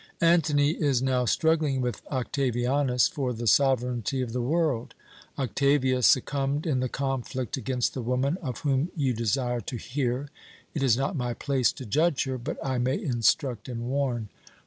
Antony 0.21 0.71
is 0.71 0.99
now 0.99 1.25
struggling 1.25 1.79
with 1.79 2.01
Octavianus 2.09 3.07
for 3.07 3.33
the 3.33 3.45
sovereignty 3.45 4.23
of 4.23 4.33
the 4.33 4.41
world. 4.41 4.95
Octavia 5.37 6.01
succumbed 6.01 6.65
in 6.65 6.79
the 6.79 6.89
conflict 6.89 7.55
against 7.55 7.93
the 7.93 8.01
woman 8.01 8.39
of 8.41 8.61
whom 8.61 8.89
you 8.95 9.13
desire 9.13 9.61
to 9.61 9.77
hear. 9.77 10.31
It 10.73 10.81
is 10.81 10.97
not 10.97 11.15
my 11.15 11.35
place 11.35 11.71
to 11.73 11.85
judge 11.85 12.23
her, 12.23 12.39
but 12.39 12.57
I 12.65 12.79
may 12.79 12.99
instruct 12.99 13.69
and 13.69 13.83
warn. 13.89 14.29